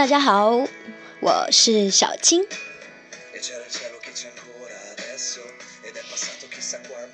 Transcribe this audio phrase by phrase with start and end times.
[0.00, 0.66] 大家好，
[1.20, 2.46] 我是小青。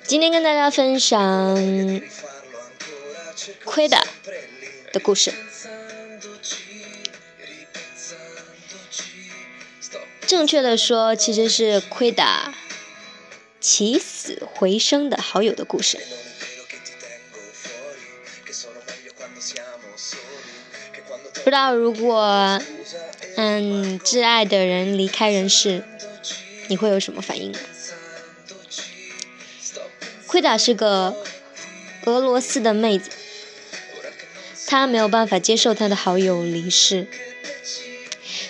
[0.05, 1.53] 今天跟大家分享
[3.65, 3.97] 亏的
[4.93, 5.33] 的故事。
[10.25, 12.53] 正确的说，其实是亏的
[13.59, 15.99] 起死回生的好友的故事。
[21.47, 22.61] 不知道如果，
[23.37, 25.81] 嗯，挚爱的人离开人世，
[26.67, 27.55] 你会有什么反应？
[30.25, 31.15] 奎达是个
[32.03, 33.11] 俄罗斯的妹子，
[34.65, 37.07] 她没有办法接受她的好友离世，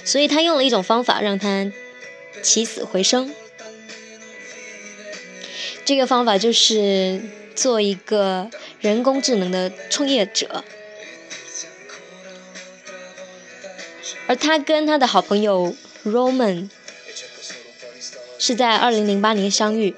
[0.03, 1.71] 所以她用了一种方法让他
[2.41, 3.31] 起死回生。
[5.85, 7.21] 这个方法就是
[7.53, 10.63] 做一个人工智能的创业者。
[14.27, 16.69] 而他跟他的好朋友 Roman
[18.37, 19.95] 是在二零零八年相遇，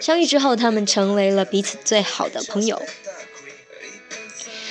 [0.00, 2.82] 相遇之后，他们成为了彼此最好的朋友。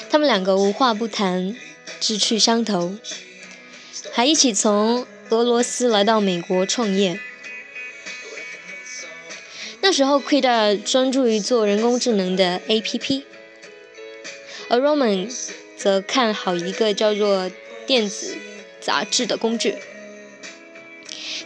[0.09, 1.55] 他们两个无话不谈，
[1.99, 2.95] 志趣相投，
[4.11, 7.19] 还一起从俄罗斯来到美国创业。
[9.81, 13.23] 那时候 q u i d a 专注于做人工智能的 APP，
[14.69, 15.31] 而 Roman。
[15.81, 17.49] 则看好一个叫做
[17.87, 18.37] 电子
[18.79, 19.77] 杂志的工具。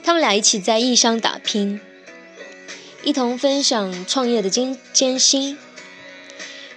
[0.04, 1.80] 他们俩一起在异乡打拼，
[3.02, 5.58] 一同分享创业的艰艰辛。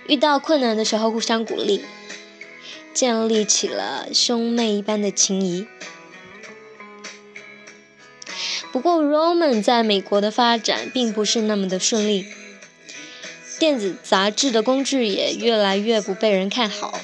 [0.06, 1.84] 遇到困难的时候互相鼓励，
[2.94, 5.66] 建立起了兄妹一般的情谊。
[8.70, 12.24] 不过，Roman 在美国的发展并不是那么的顺利，
[13.58, 17.00] 电子杂志的工具也越来越不被人看好。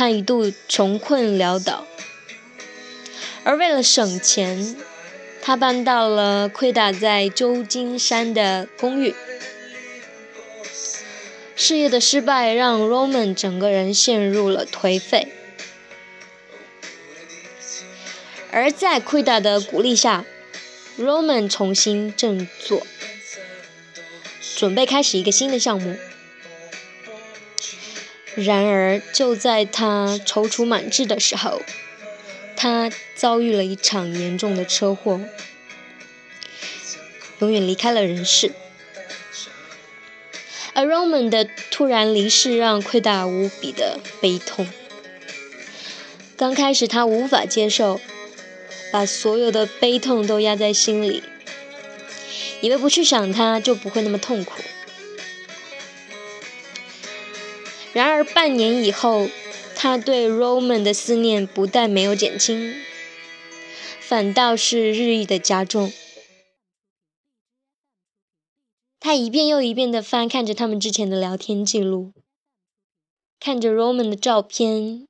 [0.00, 1.86] 他一度穷困潦倒，
[3.44, 4.74] 而为了省钱，
[5.42, 9.14] 他搬到了奎达在旧金山的公寓。
[11.54, 15.34] 事业的失败让 Roman 整个人陷入了颓废，
[18.50, 20.24] 而在奎达的鼓励下
[20.98, 22.86] ，Roman 重新振作，
[24.56, 25.94] 准备开始一个新的项目。
[28.36, 31.62] 然而，就在他踌躇满志的时候，
[32.56, 35.20] 他遭遇了一场严重的车祸，
[37.40, 38.52] 永远离开了人世。
[40.72, 44.66] 而 Roman 的突然离世让奎达无比的悲痛。
[46.36, 48.00] 刚开始，他无法接受，
[48.92, 51.24] 把所有的悲痛都压在心里，
[52.60, 54.62] 以为不去想他就不会那么痛苦。
[57.92, 59.28] 然而半年以后，
[59.74, 62.74] 他对 Roman 的思念不但没有减轻，
[64.00, 65.92] 反倒是日益的加重。
[69.00, 72.12] 他一遍又一遍地翻看着他们之前的聊天记录，
[73.40, 75.08] 看着 Roman 的照片，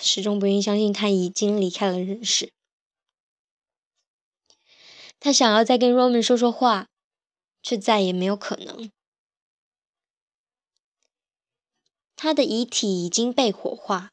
[0.00, 2.52] 始终不愿相信他已经离开了人世。
[5.20, 6.86] 他想要再跟 Roman 说说话，
[7.62, 8.90] 却再也没有可能。
[12.24, 14.10] 他的遗体已经被火化，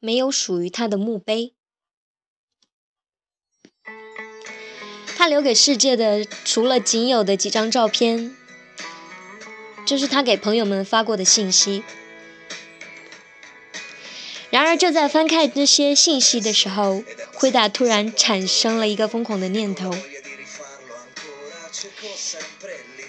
[0.00, 1.54] 没有属于他的墓碑。
[5.16, 8.34] 他留给世界的，除了仅有的几张照片，
[9.86, 11.84] 就是他给朋友们发过的信息。
[14.50, 17.04] 然而，就在翻看这些信息的时候，
[17.34, 19.94] 惠达突然产生了一个疯狂的念头，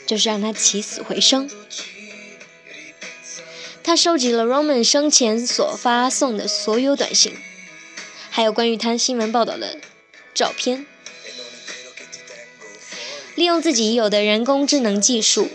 [0.06, 1.50] 就是让他起死回生。
[3.92, 7.36] 他收集了 Roman 生前所发送的所有短信，
[8.30, 9.80] 还有关于他新闻报道的
[10.34, 10.86] 照片，
[13.36, 15.50] 利用自己已有的人工智能技术，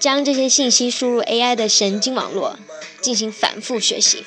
[0.00, 2.58] 将这些信息输入 AI 的神经网络
[3.00, 4.24] 进行反复学习。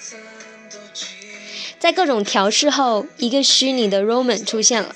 [1.78, 4.96] 在各种调试后，一个虚拟的 Roman 出现了。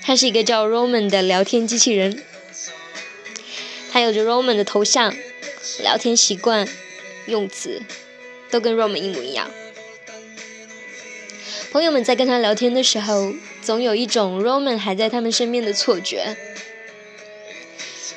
[0.00, 2.22] 他是一个叫 Roman 的聊天机器人，
[3.90, 5.12] 他有着 Roman 的头像。
[5.80, 6.68] 聊天习惯、
[7.26, 7.82] 用词
[8.50, 9.50] 都跟 Roman 一模一样。
[11.70, 13.32] 朋友们在跟他聊天的时候，
[13.62, 16.36] 总有一种 Roman 还在他们身边的错觉。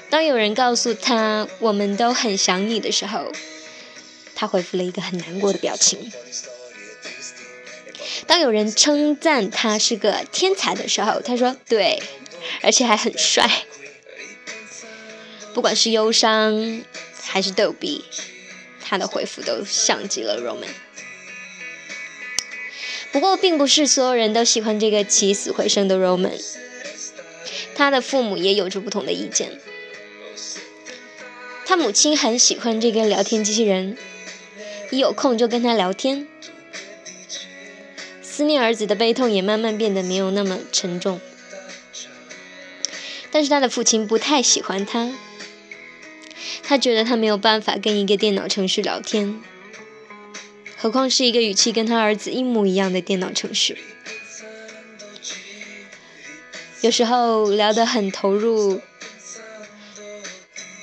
[0.10, 3.32] 当有人告诉他“我们都很想你”的时候，
[4.36, 6.12] 他回复了一个很难过的表情。
[8.28, 12.02] 当有人称赞他是个天才的时候，他说：“对，
[12.62, 13.50] 而且还很帅。”
[15.54, 16.84] 不管是忧伤。
[17.36, 18.06] 还是逗比，
[18.80, 20.70] 他的回复都像极了 Roman。
[23.12, 26.42] 不过，并不是所有人都喜欢这个起死回生的 Roman，
[27.76, 29.60] 他的父母也有着不同的意见。
[31.66, 33.98] 他母亲很喜欢这个聊天机器人，
[34.92, 36.30] 一有空就跟他聊天。
[38.22, 41.20] 思念儿子的悲痛也慢慢变得没有那么沉重。
[43.30, 45.12] 但是他的父亲不太喜欢他，
[46.68, 49.40] 他觉得他没有办法跟一个电脑程序聊天，
[50.76, 53.78] 何况是一个语气跟他儿子一模一样的电脑程序。
[56.82, 58.82] 有时候聊得很投入，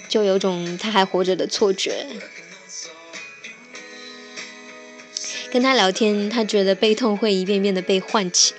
[0.09, 2.07] 就有种他还活着的错觉。
[5.53, 8.55] 跟他聊天，他觉得悲痛会一遍遍的被唤起。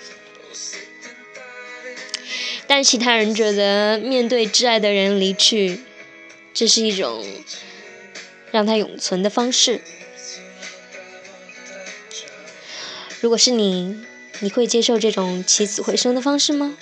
[2.68, 5.80] 但其他人觉得，面对挚爱的人离去，
[6.54, 7.26] 这是一种
[8.52, 9.82] 让他永存的方式。
[13.20, 14.06] 如果是你，
[14.42, 16.78] 你会接受这种起死回生的方式吗？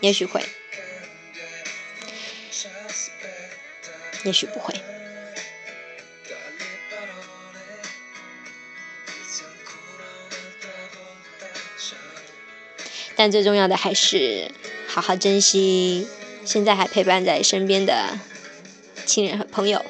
[0.00, 0.44] 也许会，
[4.24, 4.74] 也许不会。
[13.14, 14.50] 但最重要的还是
[14.88, 16.08] 好好珍惜
[16.44, 18.18] 现在还陪伴在身边的
[19.04, 19.84] 亲人和朋友。